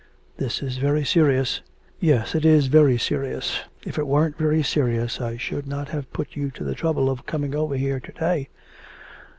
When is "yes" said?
1.99-2.33